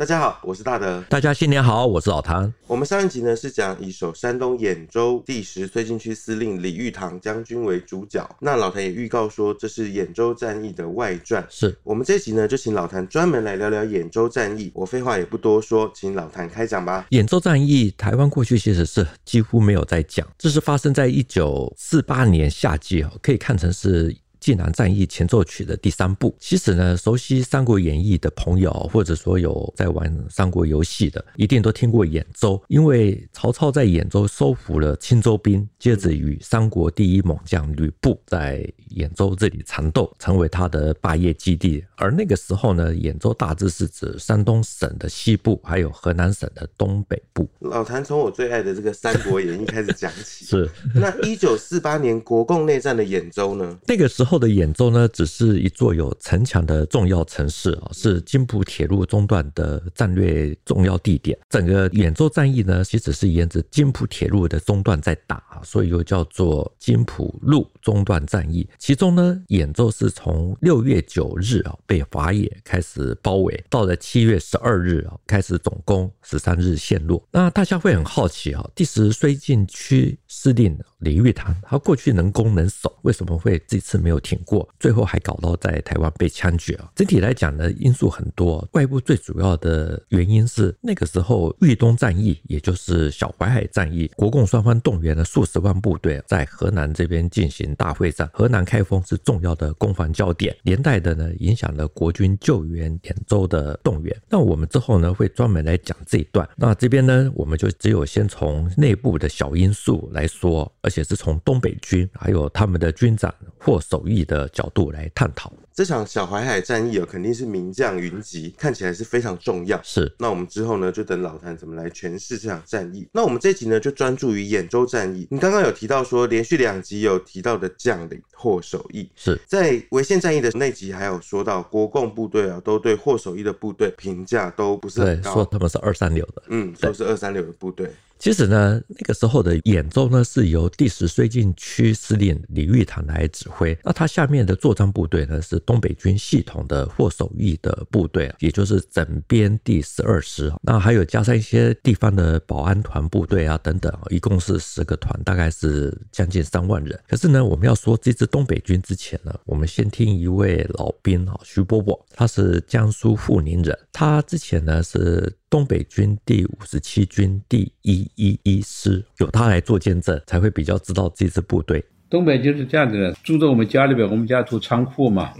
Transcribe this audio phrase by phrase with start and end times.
[0.00, 1.04] 大家好，我是大德。
[1.10, 2.50] 大家新年好，我是老谭。
[2.66, 8.26] 我们上一集呢是讲以守山东兖州第十绥靖区司令李玉堂将军为主角。
[8.40, 11.46] 那老谭也预告说这是兖州战役的外传。
[11.50, 14.70] 是我们这集呢就请老谭专门来聊聊兖州战役。
[14.74, 17.06] 我废话也不多说，请老谭开讲吧。
[17.10, 24.16] 兖州战役，台湾过去其实是几乎没有在讲，这是发生在一九四八年夏季，可以看成是。
[24.40, 32.60] 济南战役前奏曲的第三部，其实呢，熟悉《三国演义》的朋友，或者说有在玩三国游戏的，一定都听过兖州。
[32.68, 38.66] 因为曹操在兖州收服了青州兵，接着与三国第一猛将吕布在
[38.96, 41.84] 兖州这里缠斗，成为他的霸业基地。
[41.96, 47.46] 而那个时候呢，兖州大致是指山东省的西部，还有河南省的东北部。
[47.58, 50.46] 老谭从我最爱的这个《三国演义》开始讲起。
[50.48, 50.70] 是。
[50.94, 53.78] 那一九四八年国共内战的兖州呢？
[53.86, 54.29] 那个时候。
[54.30, 61.36] 后的兖州呢，只是一座有城墙的重要城市啊，是津浦铁路中段的战略重要地点。
[61.48, 68.68] 整个兖州战役呢，其实是沿着津浦铁路的中段在打，所以又叫做津浦路中段战役。
[68.78, 77.20] 其中呢，兖州是从六月九日啊被华野开始包围，到了七月十二日啊开始总攻，十三日陷落。
[77.32, 84.20] 那大家会很好奇啊，第十绥靖区司令李玉堂，他过去能攻能守，为什么会这次没有？
[84.20, 86.92] 挺过，最后还搞到在台湾被枪决啊！
[86.94, 90.00] 整体来讲呢，因素很多，外部最主要的。
[90.10, 99.72] 原因是那个时候豫东战役，也就是小淮海战役，国共双方动员了数十万部队在河南这边进行大会战，河南开封是重要的。
[99.74, 101.14] 攻防焦点，连带的。
[101.14, 103.74] 呢影响了国军救援兖州的。
[103.82, 104.14] 动员。
[104.28, 106.46] 那我们之后呢会专门来讲这一段。
[106.56, 109.30] 那这边呢我们就只有先从内部的。
[109.30, 115.52] 小因素来说，且是从东北军还有他们的军长或守义的角度来探讨。
[115.72, 119.80] 这场小淮海战役哦，肯定是名将云集，看起来是非常重要。
[119.82, 123.08] 是，那我们之后呢，就等老谭怎么来诠释这场战役。
[123.12, 125.26] 那我们这集呢，就专注于兖州战役。
[125.30, 136.42] 你刚刚有提到说，连续两集有提到的将领霍守义，是在潍县战役的那集，还有说到国共部队啊，都对霍守义的部队评价都不是很高，说他们是二三流的。
[136.48, 137.90] 嗯，说是二三流的部队。
[138.20, 143.76] 其实呢，那个时候的兖州呢，是由第十绥靖区司令李玉堂来指挥。
[143.82, 150.52] 那他下面的作战部队呢，是东北军系统的霍守义的部队，也就是整编第十二师。
[150.60, 157.00] 那还有加上一些地方的保安团部队啊等等，一共是十个团，大概是将近三万人。
[157.08, 165.34] 可是呢，我们要说这支东北军之前呢，我们先听一位老兵啊，徐伯伯，他是江苏阜宁人，他之前呢是。
[165.50, 171.84] 东北军第五十七军第一一一师，有他来做见证，才会比较知道这支部队。
[172.08, 175.32] 东北就是这样子的，住在我们家里边，我们家住仓库嘛，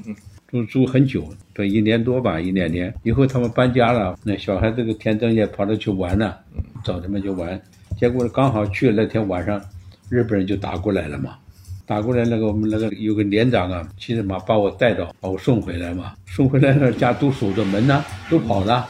[0.49, 2.95] 住住很久，都一年多吧，一两年。
[3.03, 6.39] 以后他们搬家了，那小孩这个天真也跑着去玩了，
[6.85, 7.61] 找他们去玩。
[7.99, 9.61] 结果刚好去了那天晚上，
[10.09, 11.37] 日本人就打过来了嘛，
[11.85, 18.89] 打过来那个我们那个有个连长啊，骑着马把我带到，把我送回来嘛，送回来那家都锁着门呢，都跑了。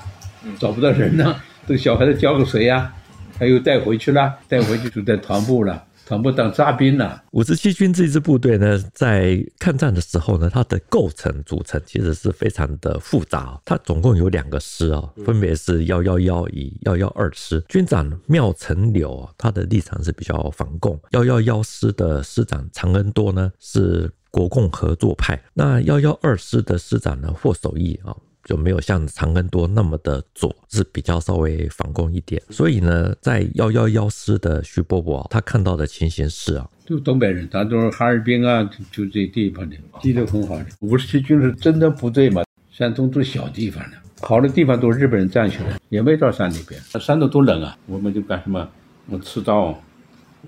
[0.58, 1.34] 找不到人呢，
[1.66, 2.94] 这个小孩子交给谁呀？
[3.40, 7.24] 他又带回去了，带回去就在团部了，团部当杂兵了。
[7.30, 13.58] 五十七军这支部队呢，在抗战的时候呢，它的构成组成其实是非常的复杂。
[13.64, 17.64] 它总共有两个师啊，分别是幺幺幺与幺幺二师。
[17.66, 21.00] 军长廖成柳啊，他的立场是比较反共。
[21.12, 25.42] 幺幺幺师的师长常恩多呢，是国共合作派。
[25.54, 28.14] 那幺幺二师的师长呢，霍守义啊。
[28.44, 32.40] 就没有像常恩多那么的左，是比较稍微反攻一点。
[32.50, 40.66] 所以呢，在幺幺幺师的徐伯伯，他看到的情形是啊，就东北人，他都是哈尔滨啊，就这地方的，记得很好的。
[40.80, 42.42] 五十七军是真的部队嘛？
[42.70, 46.80] 山东都小地方的，好的地方都是日本人占去了，也没到山里边。
[46.94, 48.66] 那山东多冷啊，我们就干什么？
[49.06, 49.78] 我刺刀，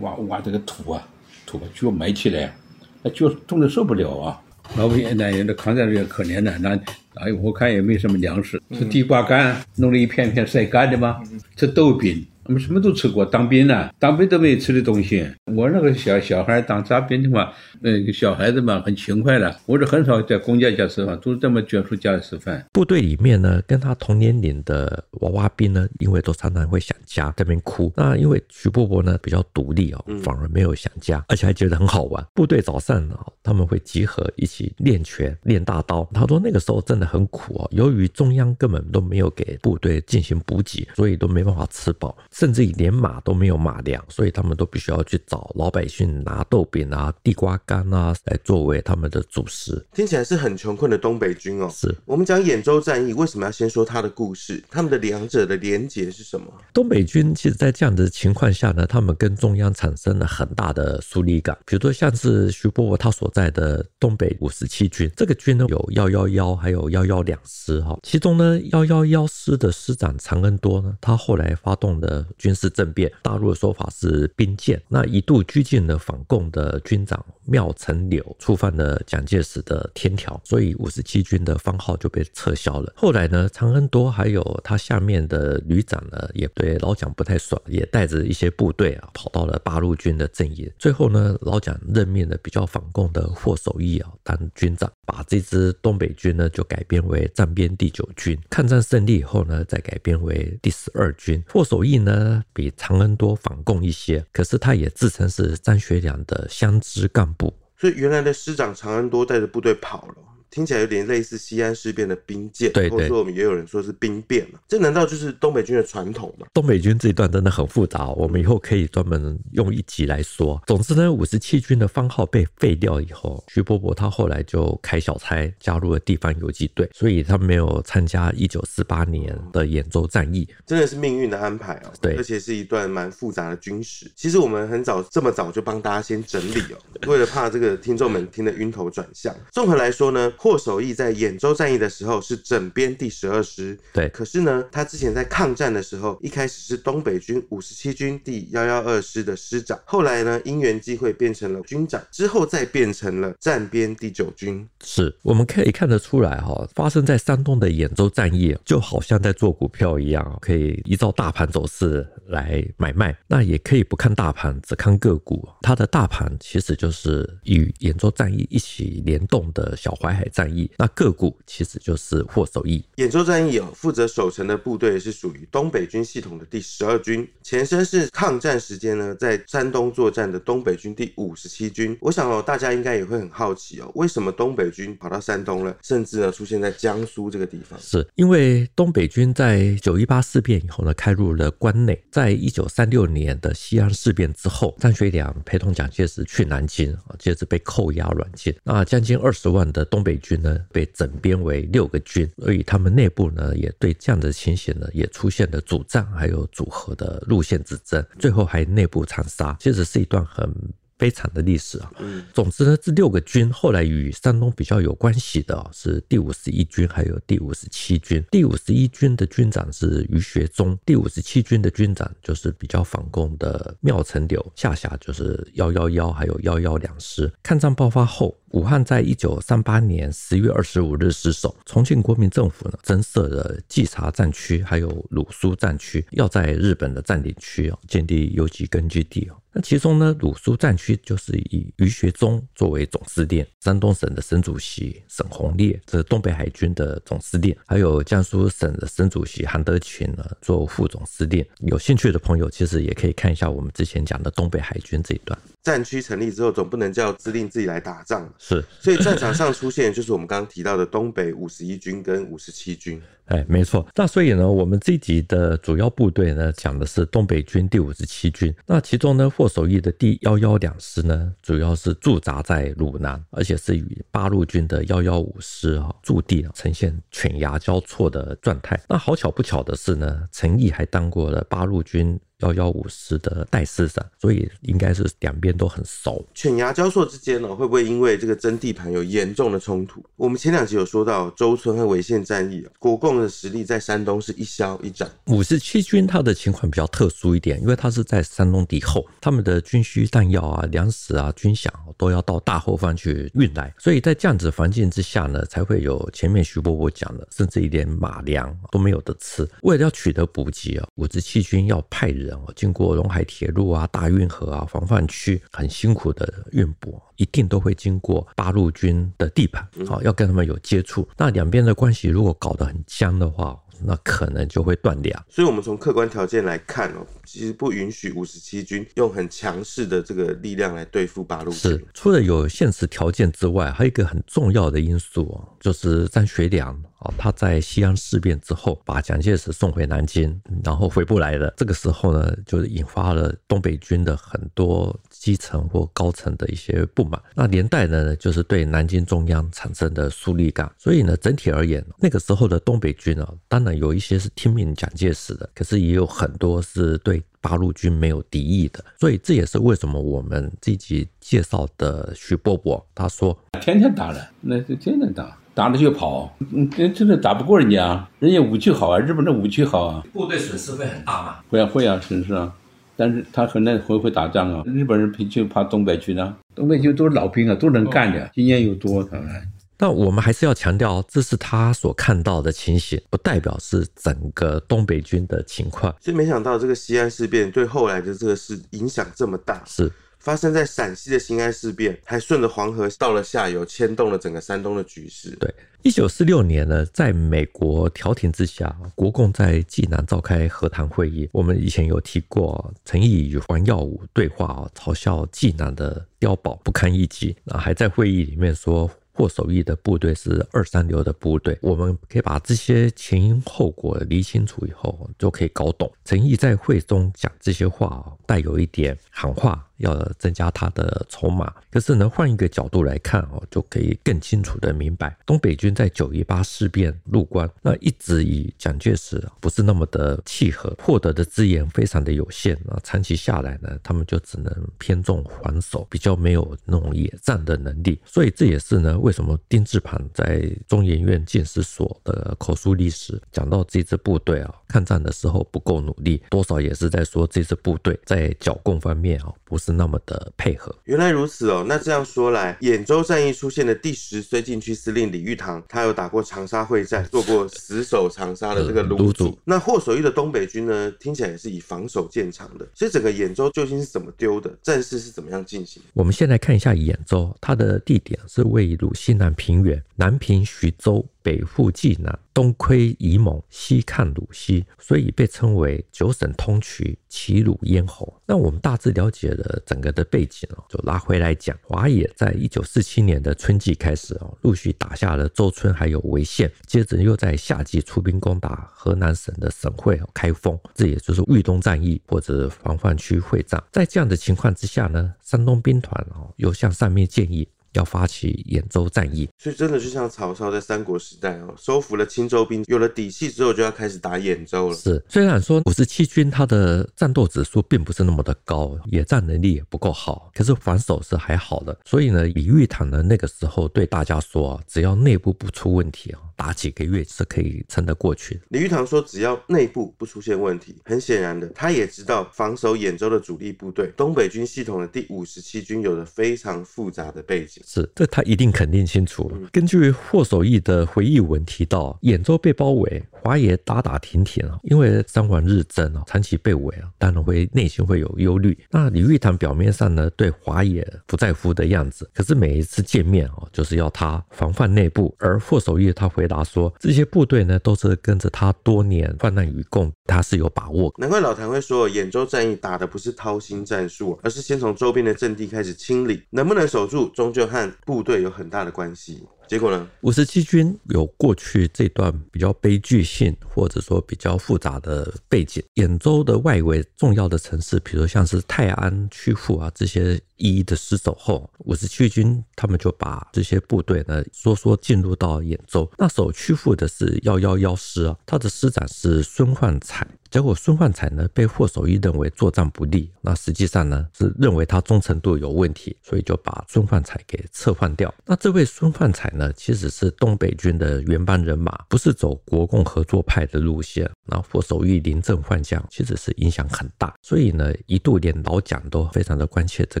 [0.00, 1.06] 挖挖这个土啊，
[1.46, 2.56] 土把脚埋起来，
[3.02, 4.42] 那脚冻得受不了啊。
[4.76, 6.70] 老百姓呢，有的抗战也可怜的，那
[7.14, 11.22] 哎，我看也没什么粮食，吃地瓜干，弄了一片片晒干的吗，
[11.56, 12.26] 吃豆饼。
[12.48, 15.26] 我们什么都吃过，当兵呢，当兵都没有吃的东西。
[15.54, 22.64] 我那个小小孩当杂兵的话，那个小孩子嘛很勤快的，我是很少在公家家吃饭，都是这么眷属家里吃饭。
[22.72, 27.92] 部队里面呢，跟他同年龄的娃娃兵呢，因为都常常会想家，在那边哭。
[27.96, 32.24] 那因为徐伯伯呢比较独立哦，反而没有想家，而且还觉得很好玩。
[32.34, 36.08] 部队早上啊，他们会集合一起练拳、练大刀。
[36.12, 42.16] 他说那个时候真的很苦哦，由于中央根本都没有给部队进行补给，所以都没办法吃饱。
[42.38, 49.82] 甚至于连马都没有马粮，所以他们都必须要去找老百姓拿豆饼啊、地瓜干啊来作为他们的主食。
[49.94, 51.70] 听起来是很穷困的东北军哦。
[51.72, 54.62] 是我们讲兖州战役，为什么要先说他的故事？
[54.70, 56.46] 他们的两者的连结是什么？
[56.74, 61.56] 东北军其实，在这样的情况下呢，他们跟中央产生了很大的疏离感。
[61.64, 67.98] 比如说，像是徐伯伯他所在的东北五十七军，这个军呢有幺幺幺，还有幺幺两师哈。
[68.02, 82.92] 其中呢，幺幺幺师的师长常恩多呢，他后来发动的军事政变，大陆的说法是兵谏，那一度拘禁了反共的军长缪成柳，触犯了蒋介石的天条，所以五十七军的番号就被撤销了。
[82.96, 90.70] 后来呢，长恩多还有他下面的旅长呢，也对老蒋不太爽，也带着一些部队啊，跑到了八路军的阵营。
[90.78, 98.38] 最后呢，老蒋任命了比较反共的霍守义啊当军长，把这支东北军呢就改编为战编第九军。
[98.48, 101.42] 抗战胜利以后呢，再改编为第十二军。
[101.48, 102.15] 霍守义呢
[102.52, 107.52] 比常恩多反共一些，可是他也自称是张学良的乡支干部。
[107.78, 110.14] 所以原来的师长常恩多带着部队跑了。
[110.50, 116.46] 听起来有点类似西安事变的兵谏，对，对，或者说我们也有人说是兵变嘛，这难道就是东北军的传统吗？
[116.54, 120.60] 东北军这一段真的很复杂，我们以后可以专门用一集来说。
[120.66, 130.48] 总之呢，五十七军的番号被废掉以后，徐伯伯他后来就开小差，加入了地方游击队，所以他没有参加一九四八年的兖州战役。
[130.66, 134.10] 真的是命运的安排哦，对，而且是一段蛮复杂的军史。
[134.14, 139.34] 其实我们很早这么早就帮大家先整理哦，为了怕这个听众们听得晕头转向。
[139.52, 144.08] 综合来说呢，霍守义在兖州战役的时候是整编第十二师，对。
[144.10, 154.66] 可是呢，他之前在抗战的时候，一开始是东北军五十七军第幺幺二师的师长，后来呢，因缘机会变成了军长，之后再变成了战编第九军。
[154.84, 165.48] 是，我们可以看得出来哈，发生在山东的兖州战役，就好像在做股票一样，可以依照大盘走势来买卖，那也可以不看大盘，只看个股。
[165.62, 171.16] 它的大盘其实就是与兖州战役一起联动的小淮海战役，那个。
[171.16, 172.84] 股其实就是霍守义。
[172.96, 181.96] 兖州战役哦，负责守城的部队是属于东北军系统的第十二军，前身是抗战时间呢在山东作战的东北军第五十七军。
[182.02, 187.78] 我想哦，大家应该也会很好奇哦，为什么东北军跑到山东了，甚至呢出现在江苏这个地方？
[187.80, 191.98] 是因为东北军在九一八事变以后呢，开入了关内。
[192.10, 198.54] 在一九三六年的西安事变之后，张学良陪同蒋介石去南京啊，接着被扣押软禁。
[198.64, 210.52] 那将近二十万的东北军呢，被整编为六个军，所以他们内部呢，也对这样的情形呢，也出现了主战还有组合的路线之争，最后还内部残杀，其实是一段很。
[210.98, 211.92] 悲惨的历史啊！
[212.32, 218.24] 总之呢，这六个军后来与山东比较有关系的是第五十一军，还有第五十七军。
[218.30, 227.30] 第五十一军的军长是于学忠，第五十七军的军长就是比较反共的缪成柳，下辖就是幺幺幺，还有幺幺两师。
[227.42, 239.36] 抗战爆发后，武汉在一九三八年十月二十五日失守，重庆国民政府呢增设了冀察战区，还有鲁苏战区，要在日本的占领区啊建立游击根据地啊。
[239.52, 251.44] 那其中呢，鲁苏战区就是以于学忠作为总司令，山东省的省主席沈鸿烈，这是东北海军的总司令，还有江苏省的省主席韩德勤呢做副总司令。
[251.58, 255.38] 有兴趣的朋友，其实也可以看一下我们之前讲的东北海军这一段。
[255.62, 263.02] 战区成立之后，总不能叫司令自己来打仗，是，所以战场上出现就是我们刚刚提到的东北五十一军跟五十七军。
[263.26, 263.84] 哎，没错。
[263.96, 268.54] 那所以呢，我们这集的主要部队呢，讲的是东北军第五十七军。
[268.64, 278.80] 那其中呢，霍守义的第幺幺两师呢，主要是驻扎在鲁南，而且是与八路军的幺幺五师啊驻地啊，呈现犬牙交错的状态。
[278.88, 282.16] 那好巧不巧的是呢，陈毅还当过了八路军。
[282.40, 286.22] 幺幺五师的代师长，所以应该是两边都很熟。
[286.34, 290.04] 犬牙交错之间呢，会不会因为这个争地盘有严重的冲突？
[290.16, 295.08] 我们前两集有说到周村和潍县战役，国共的实力在山东是一消一长。
[295.28, 309.48] 五十七军它的情况比较特殊一点，因为它是在山东敌后，他们的军需弹药啊、粮食啊、军饷都要到大后方去运来，所以在这样子环境之下呢，才会有前面徐伯伯讲的，甚至一点马粮都没有得吃。
[309.62, 312.25] 为了要取得补给啊，五十七军要派人。
[312.54, 321.08] 经过陇海铁路啊、大运河啊、防范区，很辛苦的运补，一定都会经过八路军的地盘，好，要跟他们有接触。
[321.16, 325.24] 那两边的关系如果搞得很僵的话，那可能就会断粮。
[325.28, 331.72] 所以，我们从客观条件来看哦，其实不允许五十七军用很强势的这个力量来对付八路军。
[331.72, 341.52] 是，除了有现实条件之外，还有一个很重要的因素哦，就是张学良啊，他在西安事变之后把蒋介石送回南京，然后回不来了。
[341.56, 347.20] 这个时候呢，就是引发了东北军的很多基层或高层的一些不满。
[347.34, 350.70] 那连带的呢，就是对南京中央产生的疏离感。
[350.78, 358.82] 所以呢，整体而言，那个时候的东北军啊，当然有一些是听命蒋介石的，可是也有很多是对八路军没有敌意的。
[358.98, 365.38] 所以这也是为什么我们这集介绍的徐伯伯他说，天天打人，那就天天打。
[365.56, 371.36] 打了就跑，嗯，真的打不过人家，人家武器好啊，日本的武器好啊，部队损失会很大吗？
[371.48, 372.52] 会啊，会啊，损失啊，
[372.94, 374.62] 但是他很难会会打仗啊。
[374.66, 379.50] 日本人就怕东北军啊，东北军都是老兵啊，都能干的，经验又多，当然。
[379.78, 385.94] 但我们还是要强调，这是他所看到的情形，不代表是整个东北军的情况。
[386.02, 389.90] 所以没想到这个西安事变对后来的这个事影响这么大，是。
[390.26, 395.30] 发生在陕西的辛亥事变，还顺着黄河到了下游，牵动了整个山东的局势。
[395.38, 401.28] 对，一九四六年呢，在美国调停之下，国共在济南召开和谈会议。
[401.30, 408.90] 我们以前有提过，陈毅与黄耀武对话，嘲笑济南的碉堡不堪一击，那还在会议里面说。
[409.18, 415.90] 霍守义的部队是二三流的部队，我们可以把这些前因后果理清楚以后，就可以搞懂。
[416.04, 419.66] 陈毅在会中讲这些话，带有一点喊话。
[419.78, 449.65] 要增加他的筹码，可是呢，换一个角度来看哦，就可以更清楚的明白，东北军在九一八事变入关，那一直以蒋介石不是那么的契合，获得的资源非常的有限啊，长期下来呢，他们就只能偏重还手，比较没有那种野战的能力，所以这也是呢，为什么丁志庞在中研院建史所的口述历史讲到这支部队啊，抗战的时候不够努力，多少也是在说这支部队在剿共方面啊，不是。
[449.66, 451.64] 是那么的配合，原来如此哦。
[451.66, 459.36] 那这样说来，兖州战役出现的第十绥靖区司令李玉堂，他有打过长沙会战，做过死守长沙的这个芦主。
[459.44, 462.64] 那霍守义的东北军呢，听起来也是以防守见长的。
[462.74, 464.56] 所以整个兖州究竟是怎么丢的？
[464.62, 465.82] 战事是怎么样进行？
[465.94, 471.04] 我们先来看一下兖州，它的地点是位于鲁西南平原，南平徐州。
[471.26, 478.22] 北赴济南，东窥沂蒙，西看鲁西，所以被称为九省通衢，齐鲁咽喉。
[478.24, 493.60] 那我们大致了解了整个的背景哦，就拉回来讲，华野在一九四七年的春季开始哦，陆续打下了周村还有潍县，接着又在夏季出兵攻打河南省的省会开封，这也就是豫东战役或者防范区会战。
[493.72, 497.48] 在这样的情况之下呢，山东兵团哦又向上面建议。
[497.76, 504.74] 要发起兖州战役，所以真的就像曹操在三国时代哦，收服了青州兵，有了底气之后，就要开始打兖州了。
[504.74, 511.78] 是，虽然说五十七军他的战斗指数并不是那么的高，野战能力也不够好，可是防守是还好的。
[511.84, 518.40] 所以呢，李玉堂呢那个时候对大家说，只要内部不出问题啊，打几个月是可以撑得过去。
[518.48, 527.62] 李玉堂说，只要内部不出现问题，很显然的，他也知道防守兖州的主力部队东北军系统的第五十七军有着非常复杂的背景。
[527.68, 529.30] 是，这他一定肯定清楚。
[529.50, 538.56] 根据霍守义的回忆文提到，兖州被包围，华野打打停停啊，因为三王日征啊，长期被围啊，当然会内心会有忧虑。
[538.70, 545.12] 那李玉堂表面上呢，对华野不在乎的样子，可是每一次见面啊，就是要他防范内部。
[545.18, 550.94] 而霍守义他回答说，这些部队呢，都是跟着他多年患难与共，他是有把握。
[550.98, 559.30] 难怪老谭会说，兖州战役打的不是掏心战术，而是先从周边的阵地开始清理，能不能守住，终究和部队有很大的关系。
[559.48, 559.86] 结果呢？
[560.00, 565.62] 五十七军有过去这段比较悲剧性，或者说比较复杂的背景。
[565.74, 570.20] 兖州的外围重要的城市，比如像是泰安、曲阜啊这些。
[570.38, 575.90] 一一的失守后，五十七军他们就把这些部队呢，说说进入到兖州。
[575.96, 580.06] 那守曲阜的是幺幺幺师啊，他的师长是孙焕才。
[580.30, 588.14] 结果孙焕才呢被霍守义认为作战不利，那实际上呢是认为他忠诚度有问题，所以就把孙焕才给撤换掉。
[588.26, 594.10] 那这位孙焕才呢，其实是东北军的原班人马，不是走国共合作派的路线。
[594.24, 600.00] 那霍守义临阵换将，其实是影响很大，所以呢一度连老蒋都非常的关切这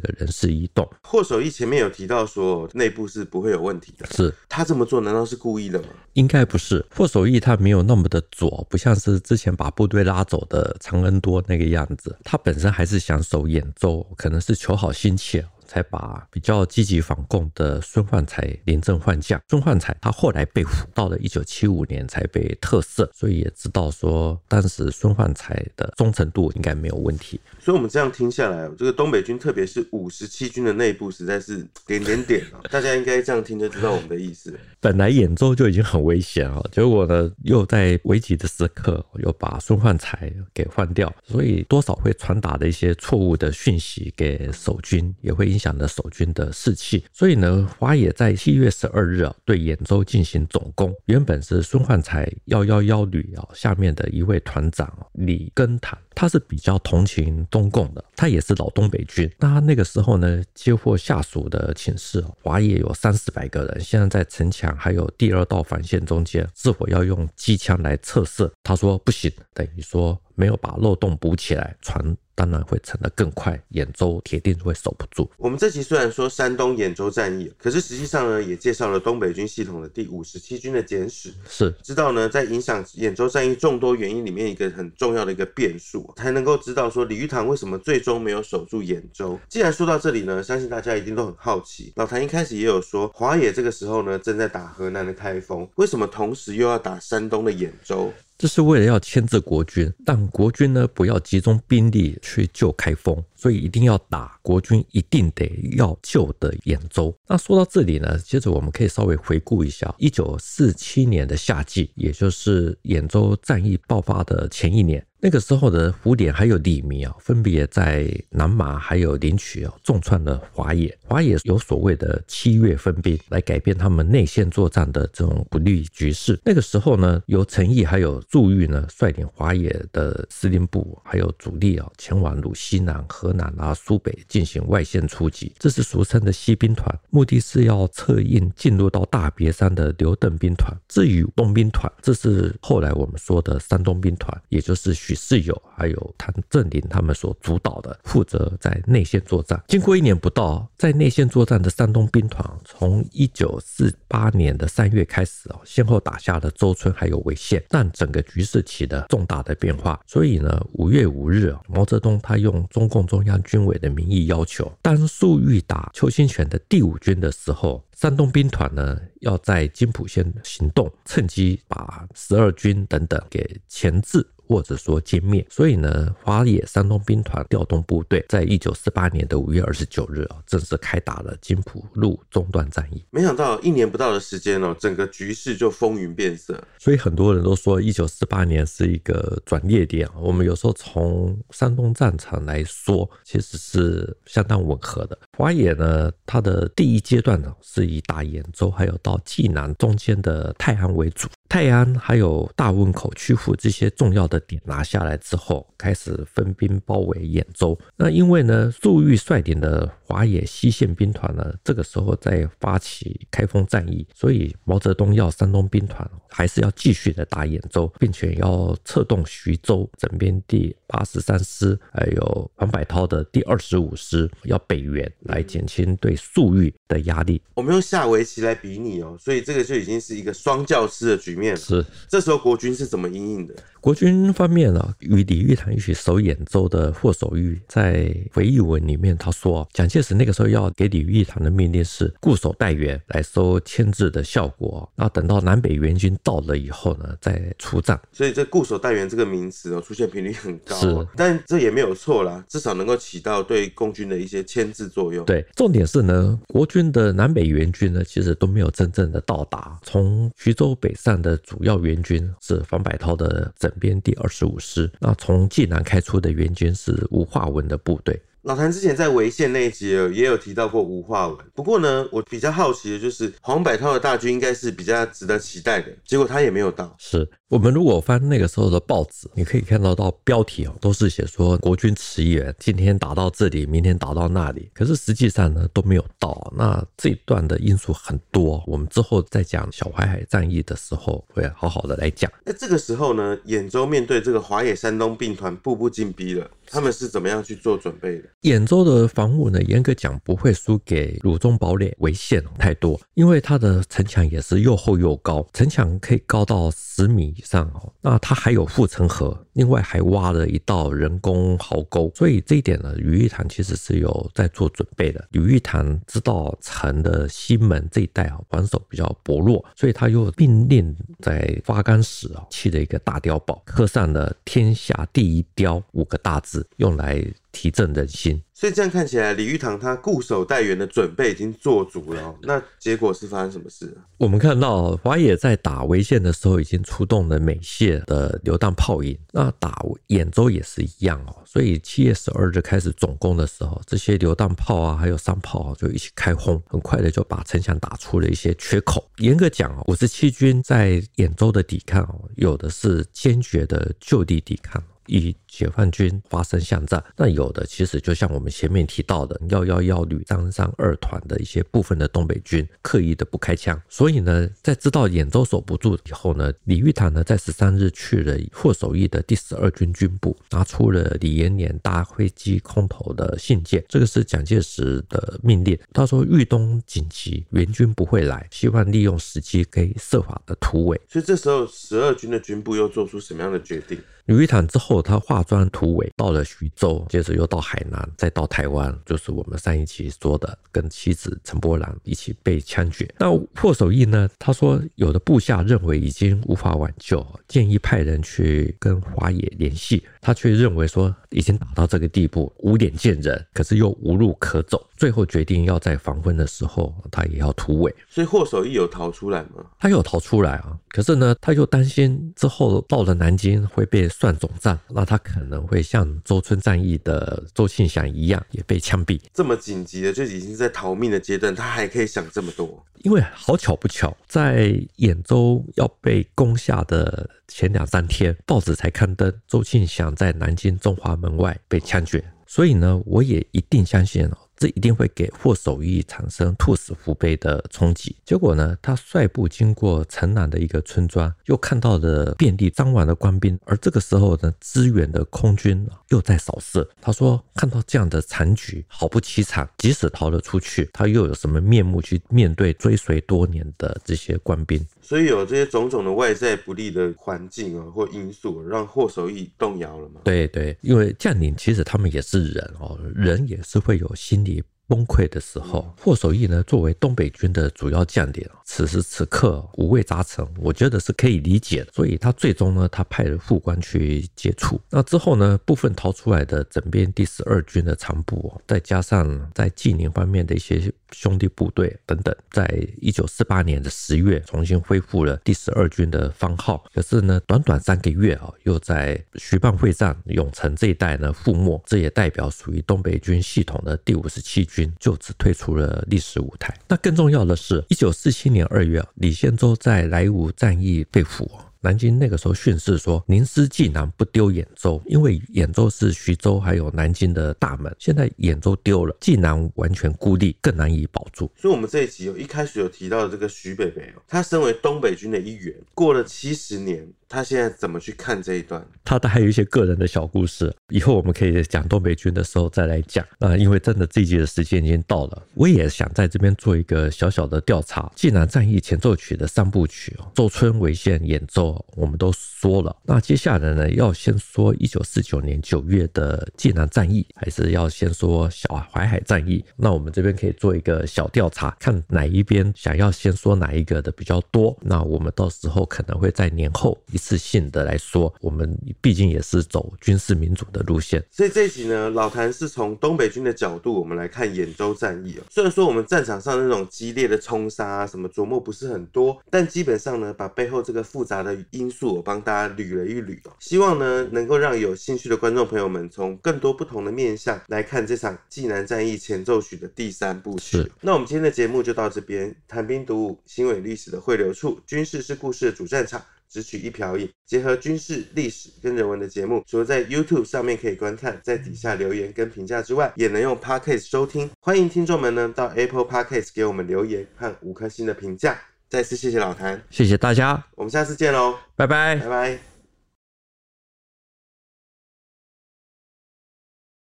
[0.00, 0.88] 个人事异动。
[1.02, 5.88] 霍守义前面有提到说内部是不会有问题的，是他这么做难道是故意的吗？
[6.14, 15.46] 应该不是，霍守义他没有那么的左，不像是之前把部队拉走的长恩多那个样子，他本身还是想守兖州，可能是求好心切。
[15.66, 19.40] 才把比较积极反共的孙焕才临阵换将。
[19.48, 27.40] 孙焕才他后来被俘，到了一九七五年才被特赦，所以也知道说当时孙焕才的忠诚度应该没有问题。
[27.58, 32.62] 所以我们这样听下来，这个东北军，特别是五十七军的内部，实在是点点点啊！
[32.70, 34.58] 大家应该这样听就知道我们的意思。
[34.80, 47.02] 本来兖州就已经很危险了，结果呢，又在危急的时刻又把孙焕才给换掉，所以多少会传达的一些错误的讯息给守军，也会影响了守军的士气。
[47.10, 50.94] 所以呢，华野在七月十二日啊，对兖州进行总攻。
[51.06, 59.30] 原本是孙焕才幺幺幺旅啊下面的一位团长李根坦，他是比较同情中共的，他也是老东北军。
[59.38, 68.50] 那他那个时候呢，接获下属的请示，华野有三四百个人，现在在城墙还有第二道防线中间，是否要用机枪来测试？
[68.62, 72.14] 他说不行，等于说没有把漏洞补起来，船。
[72.36, 75.28] 当然会沉得更快，兖州铁定会守不住。
[75.38, 81.32] 我们这期虽然说山东兖州战役，可是实际上呢，也介绍了东北军系统的第五十七军的简史。
[81.48, 89.40] 是，知道呢，在影响兖州战役众多原因里面，一个很重要的一个变数，才能够知道说李玉堂为什么最终没有守住兖州。
[89.48, 91.90] 既然说到这里呢，相信大家一定都很好奇。
[91.96, 98.12] 老谭一开始也有说，华野这个时候呢，正在打河南的开封，为什么同时又要打山东的兖州？
[98.38, 107.16] 这是为了要牵制国军，但国军呢，不要集中兵力去救开封，所以一定要打国军，一定得要救的兖州。
[107.26, 115.04] 那说到这里呢，接着我们可以稍微回顾一下一九四七年的夏季，也就是兖州战役爆发的前一年。
[115.18, 120.96] 那个时候的胡琏还有李弥啊，分别在南麻还有临朐啊，重创了华野。
[121.04, 126.38] 华野有所谓的七月分兵，来改变他们内线作战的这种不利局势。
[126.44, 135.52] 那个时候呢，由陈毅还有粟裕呢率领华野的司令部还有主力啊，前往鲁西南、河南啊、苏北进行外线出击。
[135.58, 140.76] 这是俗称的西兵团，目的是要策应进入到大别山的刘邓兵团。
[140.88, 145.16] 至于东兵团，这是后来我们说的山东兵团，也就是许。
[145.28, 149.60] 世友还有谭震林他们所主导的，负责在内线作战。
[149.66, 159.98] 经过一年不到，在内线作战的山东兵团，从一九四八年的三月开始哦，先后打下了周村还有潍县，让整个局势起了重大的变化。
[160.06, 174.24] 所以呢，五月五日，毛泽东他用中共中央军委的名义要求，当粟裕打邱清泉的第五军的时候，山东兵团呢要在津浦线行动，趁机把十二军等等给钳制。
[174.48, 183.04] 或者说歼灭，所以呢，华野山东兵团调动部队，在一九四八年的五月二十九日啊，正式开打了津浦路中段战役。
[183.10, 186.62] 没想到一年不到的时间哦，整个局势就风云变色。
[186.78, 190.08] 所以很多人都说，一九四八年是一个转捩点。
[190.20, 195.18] 我们有时候从山东战场来说，其实是相当吻合的。
[195.36, 201.28] 华野呢，它的第一阶段呢，是以打兖州还有到济南中间的泰安为主。
[201.48, 207.78] 泰安还有大汶口、曲阜这些重要的点拿下来之后，开始分兵包围兖州。
[207.96, 227.42] 那因为呢，粟裕率领的华野西线兵团呢，这个时候在发起开封战役，所以毛泽东要山东兵团还是要继续的打兖州，并且要策动徐州整编第八十三师，还有黄百韬的第二十五师要北援，来减轻对粟裕的压力。
[227.54, 231.60] 我们用下围棋来比拟哦，所以这个就已经是一个双教师的局面了。
[231.60, 233.54] 是，这时候国军是怎么应应的？
[233.80, 244.90] 国军方面呢，与李玉堂一起守兖州的霍守玉在回忆文里面他说，蒋介石那个时候要给李玉堂的命令是固守待援，来收牵制的效果。
[244.96, 248.00] 那等到南北援军到了以后呢，再出战。
[248.12, 250.76] 所以这固守待援这个名词哦，出现频率很高。
[250.76, 255.24] 是，但这也没有错啦，至少能够起到对共军的一些牵制作用。
[255.24, 259.78] 对，重点是呢，国军的南北援军呢，其实都没有真正的到达。
[259.82, 268.20] 从徐州北上的主要援军是黄百韬的整编第二十五师，那从济南开出的援军是吴化文的部队。
[268.46, 276.94] 老谭之前在潍县那一集也有提到过吴化文，不过呢，我比较好奇的就是黄百韬的大军应该是比较值得期待的，结果他也没有到。
[276.96, 286.52] 是我们如果翻那个时候的报纸，你可以看到到标题哦，都是写说国军驰援，今天打到这里，明天打到那里，可是实际上呢都没有到。
[286.56, 292.30] 那这一段的因素很多，我们之后再讲小淮海战役的时候会好好的来讲。
[292.44, 298.28] 那这个时候呢，兖州面对这个华野山东兵团步步进逼了，他们是怎么样去做准备的？
[298.42, 307.92] 兖州的防务呢，严格讲不会输给鲁中堡垒、为县太多，因为它的城墙也是又厚又高，城墙可以高到十米以上哦。
[308.00, 309.45] 那它还有护城河。
[309.56, 315.26] 另外还挖了一道人工壕沟，所以这一点呢，吕玉堂其实是有在做准备的。
[315.30, 328.42] 吕玉堂知道城的西门这一带啊，防守比较薄弱，所以他又命令在发干时啊砌了一个大碉堡，刻上了“天下第一碉”五个大字，用来提振人心。
[328.58, 332.34] 所以这样看起来，李玉堂他固守待援的准备已经做足了。
[332.40, 333.94] 那结果是发生什么事？
[334.16, 339.14] 我们看到华野在打潍县的时候，已经出动了美械的榴弹炮营。
[339.30, 341.36] 那打兖州也是一样哦。
[341.44, 349.06] 所以七月十二日开始总攻的时候，这些榴弹炮啊，还有山炮啊，就一起开轰，很快的就把城墙打出了一些缺口。
[349.18, 354.82] 严格讲，五十七军在兖州的抵抗，有的是坚决的就地抵抗。
[355.08, 375.78] 与解放军发生巷战，那有的其实就像我们前面提到的，幺幺幺旅张三二团的一些部分的东北军刻意的不开枪，所以呢，在知道兖州守不住以后呢，李玉堂呢在十三日去了霍守义的第十二军军部，拿出了李延年搭飞机空投的信件，这个是蒋介石的命令。
[375.94, 381.00] 他说豫东紧急，援军不会来，希望利用时机可以设法的突围。
[381.08, 383.98] 所以这时候十二军的军部又做出什么样的决定？
[384.26, 385.16] 李玉堂之后，他
[385.46, 393.08] 化妆突围，到了徐州，接着又到海南，再到台湾，就是我们上一期说的，跟妻子陈波兰一起被枪决。
[393.16, 394.28] 那霍守义呢？
[394.40, 407.94] 他说有的部下认为已经无法挽救，建议派人去跟华野联系，他却认为说已经打到这个地步，无脸见人，可是又无路可走，最后决定要在黄昏的时候，他也要突围。
[408.08, 409.64] 所以霍守义有逃出来吗？
[409.78, 414.10] 他有逃出来啊，可是呢，他又担心之后到了南京会被。
[414.16, 419.20] 算总账，那他可能会像周村战役的周庆祥一样，也被枪毙。
[419.34, 422.82] 这么紧急的，就已经在逃命的阶段，他还可以想这么多。
[423.02, 432.24] 因为好巧不巧，在兖州要被攻下的前两三天，报纸才刊登周庆祥在南京中华门外被枪决。
[432.48, 434.38] 所以呢，我也一定相信哦。
[434.58, 438.16] 这一定会给霍守义产生兔死狐悲的冲击。
[438.24, 443.58] 结果呢，他率部经过城南的一个村庄，又看到了遍地伤亡的官兵。
[443.66, 446.88] 而这个时候呢，支援的空军又在扫射。
[447.02, 449.68] 他说，看到这样的惨局，好不凄惨。
[449.76, 454.82] 即使逃了出去，他又有什么面目去面对追随多年的这些官兵？
[455.06, 460.22] 所以有这些种种的外在不利的环境啊，或因素，让霍守义动摇了吗？
[460.24, 464.60] 对对，因为将领其实他们也是人哦，人也是会有心理。
[464.88, 471.92] 崩溃的时候，霍守义呢，作为东北军的主要将领，此时此刻五味杂陈，我觉得是可以理解的。
[471.92, 474.80] 所以他最终呢，他派了副官去接触。
[474.90, 482.66] 那之后呢，部分逃出来的整编第十二军的残部，再加上在济宁方面的一些兄弟部队等等，在
[483.00, 486.84] 一九四八年的十月重新恢复了第十二军的番号。
[486.94, 491.82] 可是呢，短短三个月啊，又在徐蚌会战、永城这一带呢覆没。
[491.86, 494.75] 这也代表属于东北军系统的第五十七军。
[494.76, 496.76] 军就此退出了历史舞台。
[496.86, 501.50] 那更重要的是，一九四七年二月，李先洲在莱芜战役被俘。
[501.80, 507.94] 南京那个时候训示说：“宁失济南，不丢兖州，因为兖州是徐州还有南京的大门。
[507.98, 517.06] 现在兖州丢了，济南完全孤立，更难以保住。”所以，我们这一集有一开始有提到的这个徐北北哦，他身为东北军的一员，过了七十年。
[517.28, 518.84] 他现在怎么去看这一段？
[519.04, 523.24] 他的还有一些个人的小故事，以后我们可以讲东北军的时候再来讲。
[523.40, 528.10] 啊，因为真的这一集的时间已经到了，我也想在这边做一个小小的调查。
[528.14, 532.94] 济南战役前奏曲的三部曲哦，周村、违县、演奏，我们都说了。
[533.04, 539.64] 那接下来呢，要先说一九四九年九月的济南战役，还是要先说小淮海战役？
[539.76, 544.76] 那我们这边可以做一个小调查，看哪一边想要先说哪一个的比较多。
[544.80, 546.96] 那我们到时候可能会在年后。
[547.16, 555.42] 一次性的来说，我们毕竟也是走军事民主的路线，所以这一集呢，老谭是从东北军的角度，我们来看兖州战役哦。
[555.48, 563.56] 虽然说我们战场上那种激烈的冲杀啊，什么琢磨不是很多，但基本上呢，把背后这个复杂的因素我帮大家捋了一捋哦。
[563.60, 570.86] 希望呢，能够让有兴趣的观众朋友们从更多不同的面向来看这场济南战役前奏曲的第三部曲。
[571.00, 576.22] 那我们今天的节目就到这边，谈兵读武，新闻历史的汇流处，军事是故事的主战场。
[576.48, 584.50] 只取一瓢饮，结合军事、历史跟人文的节目，除了在 YouTube 上面可以观看，在底下留言跟评价之外，也能用 Podcast 收听。
[584.60, 588.58] 欢迎听众们呢到 Apple Podcast 给我们留言和五颗星的评价。
[588.88, 592.75] 再次谢谢老谭，谢谢大家，我们下次见喽，拜拜，拜拜。